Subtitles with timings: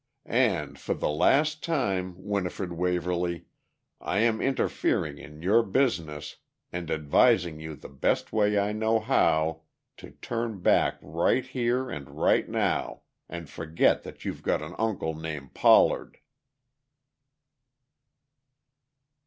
[0.25, 3.45] And, for the last time, Winifred Waverly,
[3.99, 6.37] I am interfering in your business
[6.71, 9.61] and advising you the best way I know how
[9.97, 15.13] to turn back right here and right now and forget that you've got an uncle
[15.13, 16.17] named Pollard!"